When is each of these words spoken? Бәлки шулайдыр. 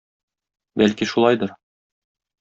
Бәлки 0.81 1.07
шулайдыр. 1.11 1.53